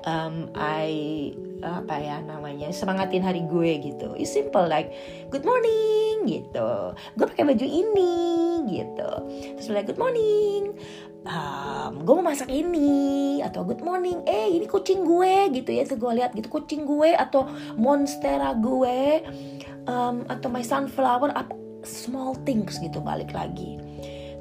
um, 0.05 0.49
I 0.55 1.33
apa 1.65 1.97
ya 1.97 2.21
namanya 2.21 2.69
semangatin 2.71 3.25
hari 3.25 3.45
gue 3.49 3.81
gitu. 3.81 4.13
It's 4.21 4.33
simple 4.33 4.65
like 4.69 4.93
good 5.33 5.45
morning 5.45 6.29
gitu. 6.29 6.93
Gue 7.17 7.27
pakai 7.29 7.45
baju 7.49 7.67
ini 7.67 8.15
gitu. 8.69 9.11
Terus 9.59 9.69
like 9.73 9.89
good 9.89 10.01
morning. 10.01 10.77
Um, 11.25 12.05
gue 12.05 12.15
mau 12.21 12.29
masak 12.33 12.53
ini 12.53 13.41
atau 13.41 13.65
good 13.65 13.81
morning. 13.81 14.21
Eh 14.29 14.53
ini 14.53 14.69
kucing 14.69 15.09
gue 15.09 15.49
gitu 15.57 15.73
ya 15.73 15.89
itu 15.89 15.97
gue 15.97 16.13
lihat 16.21 16.37
gitu 16.37 16.53
kucing 16.53 16.85
gue 16.85 17.17
atau 17.17 17.49
monstera 17.81 18.53
gue 18.53 19.25
um, 19.89 20.25
atau 20.29 20.49
my 20.53 20.61
sunflower 20.61 21.33
apa 21.33 21.57
small 21.85 22.37
things 22.49 22.81
gitu 22.81 23.01
balik 23.01 23.33
lagi 23.33 23.77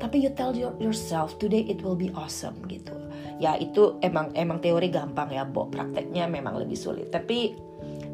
tapi 0.04 0.20
you 0.20 0.28
tell 0.36 0.52
your, 0.52 0.76
yourself 0.84 1.40
today 1.40 1.64
it 1.72 1.80
will 1.80 1.96
be 1.96 2.12
awesome 2.12 2.60
gitu. 2.68 2.92
Ya 3.40 3.56
itu 3.56 3.96
emang 4.04 4.36
emang 4.36 4.60
teori 4.60 4.92
gampang 4.92 5.32
ya 5.32 5.48
Bo. 5.48 5.72
Prakteknya 5.72 6.28
memang 6.28 6.60
lebih 6.60 6.76
sulit. 6.76 7.08
Tapi 7.08 7.56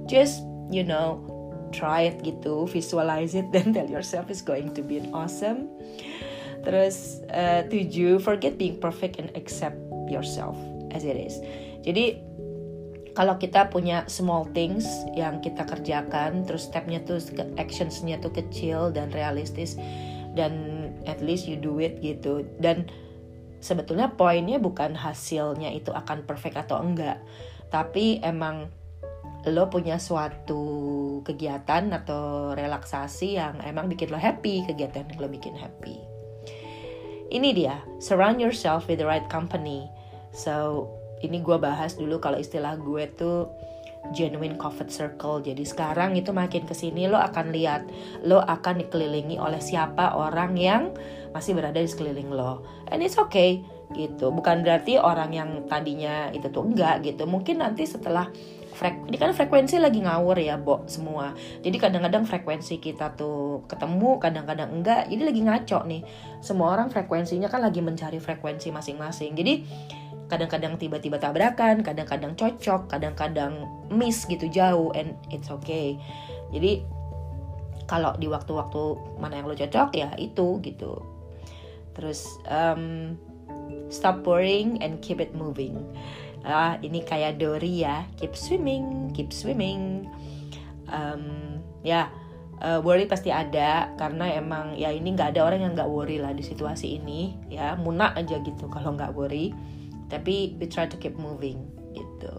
just 0.05 0.45
you 0.69 0.85
know 0.85 1.17
try 1.73 2.13
it 2.13 2.21
gitu 2.21 2.69
visualize 2.69 3.33
it 3.33 3.49
then 3.53 3.73
tell 3.73 3.89
yourself 3.89 4.29
it's 4.29 4.45
going 4.45 4.69
to 4.77 4.85
be 4.85 5.01
awesome. 5.17 5.65
Terus 6.61 7.25
uh, 7.33 7.65
tujuh, 7.65 8.21
forget 8.21 8.61
being 8.61 8.77
perfect 8.77 9.17
and 9.17 9.33
accept 9.33 9.79
yourself 10.11 10.53
as 10.93 11.01
it 11.01 11.17
is. 11.17 11.41
Jadi 11.81 12.21
kalau 13.17 13.35
kita 13.41 13.67
punya 13.73 14.05
small 14.07 14.45
things 14.53 14.85
yang 15.17 15.41
kita 15.41 15.65
kerjakan, 15.65 16.45
terus 16.45 16.69
stepnya 16.69 17.01
tuh 17.03 17.19
actionsnya 17.57 18.21
tuh 18.21 18.31
kecil 18.31 18.93
dan 18.93 19.11
realistis, 19.11 19.75
dan 20.39 20.78
at 21.09 21.19
least 21.25 21.49
you 21.49 21.57
do 21.57 21.81
it 21.81 21.97
gitu. 21.99 22.45
Dan 22.61 22.85
sebetulnya 23.59 24.13
poinnya 24.13 24.61
bukan 24.61 24.93
hasilnya 24.93 25.73
itu 25.73 25.89
akan 25.91 26.23
perfect 26.29 26.55
atau 26.55 26.79
enggak, 26.79 27.19
tapi 27.73 28.21
emang 28.21 28.69
lo 29.47 29.71
punya 29.71 29.95
suatu 29.95 30.61
kegiatan 31.23 31.95
atau 31.95 32.51
relaksasi 32.51 33.39
yang 33.39 33.59
emang 33.63 33.87
bikin 33.87 34.11
lo 34.11 34.19
happy, 34.19 34.67
kegiatan 34.67 35.07
yang 35.07 35.19
lo 35.19 35.27
bikin 35.31 35.55
happy. 35.55 35.95
Ini 37.29 37.49
dia, 37.53 37.77
surround 38.01 38.41
yourself 38.41 38.89
with 38.89 38.99
the 38.99 39.07
right 39.07 39.25
company. 39.29 39.85
So, 40.33 40.87
ini 41.21 41.39
gue 41.45 41.55
bahas 41.61 41.93
dulu 41.95 42.17
kalau 42.17 42.41
istilah 42.41 42.75
gue 42.81 43.05
tuh 43.15 43.47
genuine 44.15 44.57
comfort 44.57 44.89
circle. 44.89 45.43
Jadi 45.43 45.63
sekarang 45.63 46.17
itu 46.17 46.33
makin 46.33 46.65
ke 46.65 46.73
sini 46.73 47.05
lo 47.05 47.19
akan 47.19 47.51
lihat, 47.53 47.85
lo 48.25 48.41
akan 48.41 48.81
dikelilingi 48.85 49.37
oleh 49.37 49.61
siapa 49.61 50.17
orang 50.17 50.55
yang 50.57 50.93
masih 51.35 51.53
berada 51.53 51.77
di 51.77 51.89
sekeliling 51.89 52.33
lo. 52.33 52.65
And 52.89 53.05
it's 53.05 53.19
okay 53.19 53.61
gitu. 53.93 54.29
Bukan 54.29 54.61
berarti 54.65 54.97
orang 55.01 55.33
yang 55.33 55.49
tadinya 55.69 56.29
itu 56.33 56.49
tuh 56.49 56.65
enggak 56.65 57.05
gitu. 57.05 57.25
Mungkin 57.29 57.61
nanti 57.61 57.85
setelah 57.85 58.29
ini 58.87 59.17
kan 59.19 59.35
frekuensi 59.35 59.75
lagi 59.81 59.99
ngawur 59.99 60.39
ya 60.39 60.55
Bo 60.55 60.87
semua 60.87 61.35
jadi 61.59 61.75
kadang-kadang 61.75 62.23
frekuensi 62.23 62.79
kita 62.79 63.11
tuh 63.19 63.67
ketemu 63.67 64.21
kadang-kadang 64.23 64.71
enggak 64.71 65.11
jadi 65.11 65.23
lagi 65.27 65.41
ngaco 65.43 65.79
nih 65.83 66.01
semua 66.39 66.71
orang 66.79 66.87
frekuensinya 66.87 67.51
kan 67.51 67.59
lagi 67.59 67.83
mencari 67.83 68.23
frekuensi 68.23 68.71
masing-masing 68.71 69.35
jadi 69.35 69.53
kadang-kadang 70.29 70.77
tiba-tiba 70.77 71.17
tabrakan 71.17 71.81
kadang-kadang 71.81 72.37
cocok 72.37 72.85
kadang-kadang 72.87 73.65
miss 73.89 74.29
gitu 74.29 74.45
jauh 74.47 74.93
and 74.93 75.17
it's 75.33 75.49
okay. 75.49 75.97
Jadi 76.53 76.85
kalau 77.89 78.13
di 78.21 78.29
waktu-waktu 78.29 79.17
mana 79.17 79.41
yang 79.41 79.49
lo 79.49 79.57
cocok 79.57 79.89
ya 79.97 80.13
itu 80.21 80.61
gitu. 80.61 81.01
Terus 81.97 82.37
um, 82.45 83.17
stop 83.89 84.21
worrying 84.23 84.77
and 84.85 85.01
keep 85.01 85.17
it 85.17 85.33
moving. 85.33 85.81
Ah 86.45 86.77
ini 86.85 87.01
kayak 87.01 87.41
Dory 87.41 87.81
ya 87.83 88.05
keep 88.21 88.37
swimming 88.37 89.09
keep 89.17 89.33
swimming. 89.33 90.05
Um, 90.93 91.57
ya 91.81 92.13
uh, 92.61 92.77
worry 92.85 93.09
pasti 93.09 93.33
ada 93.33 93.89
karena 93.97 94.37
emang 94.37 94.77
ya 94.77 94.93
ini 94.93 95.17
nggak 95.17 95.33
ada 95.33 95.49
orang 95.49 95.65
yang 95.65 95.73
nggak 95.73 95.89
worry 95.89 96.21
lah 96.21 96.37
di 96.37 96.45
situasi 96.45 97.01
ini. 97.01 97.33
Ya 97.49 97.73
munak 97.73 98.13
aja 98.13 98.37
gitu 98.45 98.69
kalau 98.69 98.93
nggak 98.93 99.17
worry 99.17 99.49
tapi 100.09 100.57
we 100.57 100.65
try 100.65 100.89
to 100.89 100.97
keep 100.97 101.15
moving 101.15 101.69
gitu. 101.93 102.35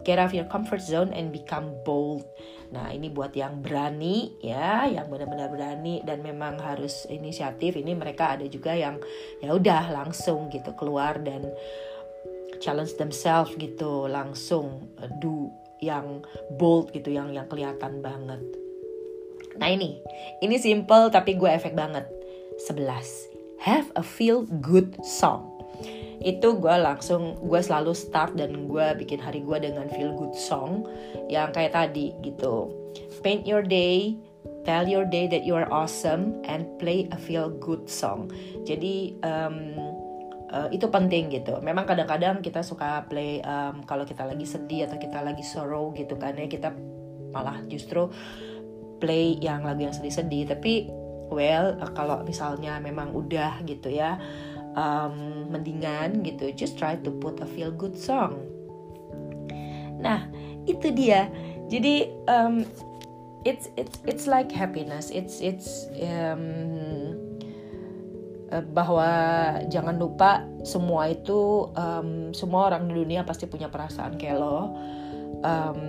Get 0.00 0.16
out 0.16 0.32
of 0.32 0.34
your 0.34 0.48
comfort 0.48 0.80
zone 0.80 1.12
and 1.12 1.28
become 1.28 1.76
bold. 1.84 2.24
Nah 2.72 2.88
ini 2.88 3.12
buat 3.12 3.36
yang 3.36 3.60
berani 3.60 4.32
ya 4.40 4.88
yang 4.88 5.12
benar-benar 5.12 5.52
berani 5.52 6.00
dan 6.08 6.24
memang 6.24 6.56
harus 6.56 7.04
inisiatif. 7.12 7.76
Ini 7.76 7.92
mereka 7.92 8.34
ada 8.40 8.48
juga 8.48 8.72
yang 8.72 8.96
ya 9.44 9.52
udah 9.52 9.92
langsung 9.92 10.48
gitu 10.48 10.72
keluar 10.80 11.20
dan 11.20 11.52
challenge 12.64 12.96
themselves 12.96 13.52
gitu 13.60 14.08
langsung 14.08 14.88
uh, 15.00 15.08
do 15.20 15.52
yang 15.84 16.24
bold 16.56 16.92
gitu 16.96 17.12
yang 17.12 17.28
yang 17.36 17.44
kelihatan 17.48 18.00
banget. 18.00 18.40
Nah 19.60 19.68
ini 19.68 20.00
ini 20.40 20.56
simple 20.56 21.12
tapi 21.12 21.36
gue 21.36 21.48
efek 21.48 21.76
banget. 21.76 22.08
11 22.60 23.60
have 23.60 23.88
a 23.96 24.04
feel 24.04 24.48
good 24.64 24.96
song 25.04 25.59
itu 26.20 26.60
gue 26.60 26.76
langsung 26.76 27.40
gue 27.40 27.60
selalu 27.60 27.96
start 27.96 28.36
dan 28.36 28.68
gue 28.68 28.86
bikin 29.00 29.20
hari 29.20 29.40
gue 29.40 29.56
dengan 29.56 29.88
feel 29.88 30.12
good 30.16 30.36
song 30.36 30.84
yang 31.32 31.48
kayak 31.50 31.72
tadi 31.72 32.12
gitu 32.20 32.68
paint 33.24 33.48
your 33.48 33.64
day 33.64 34.16
tell 34.68 34.84
your 34.84 35.08
day 35.08 35.24
that 35.24 35.48
you 35.48 35.56
are 35.56 35.68
awesome 35.72 36.36
and 36.44 36.68
play 36.76 37.08
a 37.12 37.18
feel 37.18 37.48
good 37.48 37.88
song 37.88 38.28
jadi 38.68 39.16
um, 39.24 39.90
uh, 40.50 40.68
itu 40.74 40.86
penting 40.90 41.30
gitu. 41.30 41.58
Memang 41.62 41.86
kadang-kadang 41.86 42.42
kita 42.42 42.60
suka 42.66 43.06
play 43.06 43.38
um, 43.46 43.86
kalau 43.86 44.02
kita 44.02 44.26
lagi 44.26 44.44
sedih 44.44 44.90
atau 44.90 44.98
kita 44.98 45.22
lagi 45.22 45.46
sorrow 45.46 45.94
gitu 45.94 46.18
kan 46.18 46.36
ya 46.36 46.50
kita 46.50 46.74
malah 47.30 47.62
justru 47.70 48.10
play 48.98 49.38
yang 49.38 49.64
lagu 49.64 49.86
yang 49.86 49.94
sedih-sedih. 49.94 50.50
Tapi 50.50 50.90
well 51.30 51.78
uh, 51.78 51.90
kalau 51.94 52.26
misalnya 52.26 52.82
memang 52.82 53.14
udah 53.14 53.62
gitu 53.64 53.88
ya 53.94 54.18
um, 54.74 55.48
mendingan 55.50 56.22
gitu, 56.26 56.52
just 56.54 56.76
try 56.78 56.94
to 57.00 57.10
put 57.22 57.38
a 57.42 57.48
feel 57.48 57.72
good 57.72 57.94
song. 57.96 58.38
Nah 60.00 60.26
itu 60.66 60.92
dia. 60.92 61.28
Jadi 61.70 62.10
um, 62.26 62.66
it's 63.46 63.70
it's 63.78 64.02
it's 64.04 64.24
like 64.26 64.50
happiness. 64.50 65.08
It's 65.14 65.38
it's 65.38 65.86
um, 66.02 67.14
uh, 68.50 68.64
bahwa 68.74 69.08
jangan 69.70 69.96
lupa 69.96 70.44
semua 70.66 71.14
itu 71.14 71.70
um, 71.78 72.34
semua 72.34 72.74
orang 72.74 72.90
di 72.90 72.94
dunia 72.98 73.22
pasti 73.22 73.46
punya 73.46 73.70
perasaan 73.70 74.18
kayak 74.18 74.36
lo 74.38 74.74
um, 75.46 75.80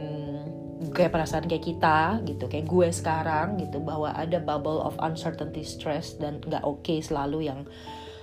kayak 0.94 1.13
perasaan 1.13 1.46
kayak 1.46 1.65
kita 1.65 2.22
gitu 2.26 2.50
kayak 2.50 2.65
gue 2.65 2.89
sekarang 2.89 3.62
gitu 3.62 3.78
bahwa 3.78 4.13
ada 4.17 4.41
bubble 4.41 4.82
of 4.82 4.98
uncertainty 5.02 5.62
stress 5.62 6.17
dan 6.17 6.41
nggak 6.41 6.65
oke 6.65 6.82
okay 6.82 7.02
selalu 7.02 7.50
yang 7.50 7.65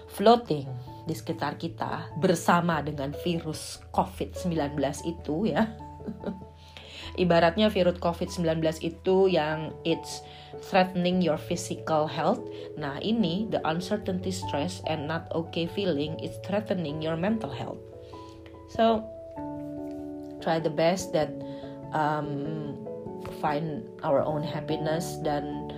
floating 0.09 0.69
di 1.09 1.15
sekitar 1.17 1.57
kita 1.57 2.13
bersama 2.21 2.85
dengan 2.85 3.17
virus 3.25 3.81
COVID-19 3.97 4.77
itu 5.09 5.53
ya. 5.53 5.69
Ibaratnya 7.23 7.73
virus 7.73 7.99
COVID-19 7.99 8.63
itu 8.85 9.33
yang 9.33 9.75
it's 9.83 10.21
threatening 10.69 11.19
your 11.25 11.41
physical 11.41 12.07
health. 12.07 12.39
Nah, 12.79 13.01
ini 13.01 13.49
the 13.51 13.59
uncertainty 13.67 14.31
stress 14.31 14.85
and 14.87 15.09
not 15.09 15.27
okay 15.35 15.67
feeling 15.67 16.15
is 16.23 16.37
threatening 16.47 17.03
your 17.03 17.17
mental 17.17 17.51
health. 17.51 17.81
So, 18.71 19.03
try 20.45 20.61
the 20.61 20.71
best 20.71 21.11
that 21.17 21.33
um, 21.97 22.77
find 23.41 23.83
our 24.05 24.23
own 24.23 24.45
happiness 24.45 25.19
dan 25.25 25.73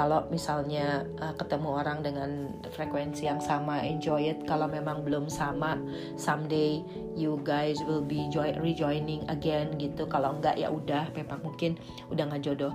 kalau 0.00 0.24
misalnya 0.32 1.04
uh, 1.20 1.36
ketemu 1.36 1.76
orang 1.76 2.00
dengan 2.00 2.56
frekuensi 2.72 3.28
yang 3.28 3.36
sama 3.36 3.84
enjoy 3.84 4.32
it. 4.32 4.48
Kalau 4.48 4.64
memang 4.64 5.04
belum 5.04 5.28
sama 5.28 5.76
someday 6.16 6.80
you 7.12 7.36
guys 7.44 7.76
will 7.84 8.00
be 8.00 8.24
join 8.32 8.56
rejoining 8.64 9.20
again 9.28 9.76
gitu. 9.76 10.08
Kalau 10.08 10.40
enggak 10.40 10.56
ya 10.56 10.72
udah. 10.72 11.12
Memang 11.12 11.44
mungkin 11.44 11.76
udah 12.08 12.32
nggak 12.32 12.48
jodoh. 12.48 12.72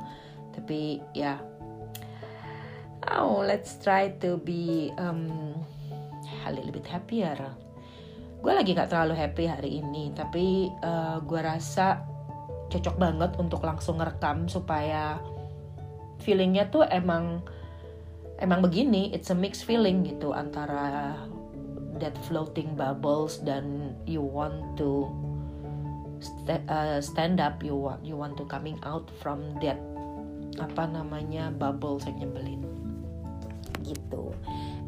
Tapi 0.54 1.02
ya. 1.18 1.42
Oh 3.10 3.42
let's 3.42 3.82
try 3.82 4.14
to 4.22 4.38
be 4.38 4.94
um, 5.02 5.58
a 6.46 6.54
little 6.54 6.70
bit 6.70 6.86
happier. 6.86 7.34
Gue 8.38 8.54
lagi 8.54 8.78
nggak 8.78 8.94
terlalu 8.94 9.18
happy 9.18 9.50
hari 9.50 9.82
ini 9.82 10.14
tapi 10.14 10.70
uh, 10.86 11.18
gue 11.26 11.42
rasa 11.42 12.06
cocok 12.70 13.02
banget 13.02 13.34
untuk 13.42 13.66
langsung 13.66 13.98
ngerekam 13.98 14.46
supaya 14.46 15.18
feelingnya 16.26 16.74
tuh 16.74 16.84
emang 16.90 17.46
emang 18.42 18.66
begini 18.66 19.14
it's 19.14 19.30
a 19.30 19.38
mixed 19.38 19.64
feeling 19.64 20.02
gitu 20.04 20.34
antara 20.34 21.14
that 22.02 22.18
floating 22.28 22.74
bubbles 22.76 23.40
dan 23.46 23.96
you 24.04 24.20
want 24.20 24.60
to 24.76 25.08
st 26.20 26.50
uh, 26.68 27.00
stand 27.00 27.38
up 27.38 27.62
you 27.62 27.78
want 27.78 28.02
you 28.02 28.18
want 28.18 28.34
to 28.36 28.44
coming 28.50 28.76
out 28.84 29.08
from 29.22 29.54
that 29.62 29.80
apa 30.60 30.88
namanya 30.88 31.52
bubbles 31.52 32.08
yang 32.08 32.24
nyebelin. 32.24 32.64
Gitu. 33.84 34.32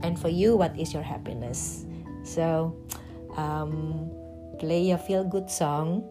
And 0.02 0.16
for 0.16 0.32
you 0.32 0.56
what 0.56 0.74
is 0.80 0.96
your 0.96 1.04
happiness? 1.04 1.84
So 2.24 2.76
um, 3.36 4.08
play 4.60 4.92
a 4.92 5.00
feel 5.00 5.28
good 5.28 5.52
song. 5.52 6.08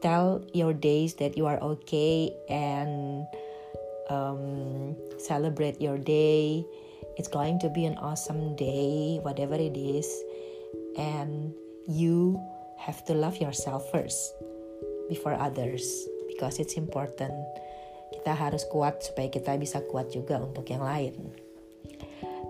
Tell 0.00 0.40
your 0.56 0.72
days 0.72 1.20
that 1.20 1.36
you 1.36 1.44
are 1.44 1.60
okay 1.76 2.32
and 2.48 3.26
um, 4.10 4.96
celebrate 5.16 5.80
your 5.80 5.96
day. 5.96 6.66
It's 7.16 7.30
going 7.30 7.62
to 7.62 7.70
be 7.70 7.86
an 7.86 7.96
awesome 8.02 8.56
day, 8.56 9.22
whatever 9.22 9.54
it 9.54 9.78
is. 9.78 10.10
And 10.98 11.54
you 11.86 12.42
have 12.76 13.04
to 13.06 13.14
love 13.14 13.38
yourself 13.38 13.88
first 13.90 14.18
before 15.08 15.34
others 15.34 15.86
because 16.28 16.58
it's 16.58 16.74
important. 16.74 17.34
Kita 18.10 18.34
harus 18.34 18.66
kuat 18.68 19.00
supaya 19.06 19.30
kita 19.30 19.54
bisa 19.56 19.80
kuat 19.86 20.10
juga 20.10 20.42
untuk 20.42 20.66
yang 20.66 20.82
lain. 20.82 21.30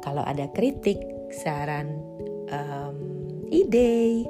Kalau 0.01 0.25
ada 0.25 0.49
kritik, 0.57 0.97
saran, 1.45 2.01
um, 2.49 2.99
ide, 3.53 4.25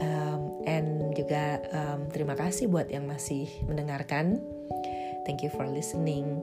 um, 0.00 0.64
and 0.64 1.12
juga 1.12 1.60
um, 1.76 2.08
terima 2.08 2.32
kasih 2.32 2.72
buat 2.72 2.88
yang 2.88 3.04
masih 3.04 3.44
mendengarkan. 3.68 4.40
Thank 5.24 5.42
you 5.42 5.50
for 5.50 5.66
listening. 5.66 6.42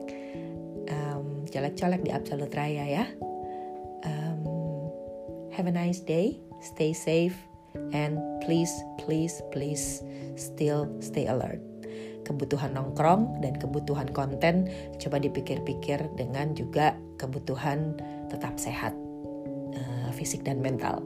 Um, 0.88 1.44
colek-colek 1.46 2.04
di 2.04 2.10
Absolute 2.10 2.52
Raya 2.54 2.84
ya. 2.88 3.04
Um, 4.06 4.40
have 5.52 5.68
a 5.68 5.74
nice 5.74 6.00
day. 6.00 6.40
Stay 6.60 6.92
safe. 6.92 7.36
And 7.94 8.18
please, 8.42 8.72
please, 8.98 9.42
please 9.54 10.02
still 10.34 10.90
stay 10.98 11.30
alert. 11.30 11.62
Kebutuhan 12.26 12.74
nongkrong 12.74 13.42
dan 13.42 13.58
kebutuhan 13.58 14.10
konten 14.10 14.70
coba 14.98 15.16
dipikir-pikir 15.18 16.14
dengan 16.18 16.54
juga 16.54 16.94
kebutuhan 17.18 17.98
tetap 18.30 18.58
sehat 18.58 18.94
uh, 19.74 20.10
fisik 20.14 20.42
dan 20.46 20.62
mental. 20.62 21.02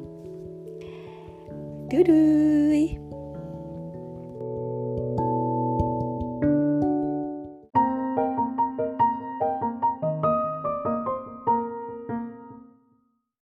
Dudui. 1.88 3.03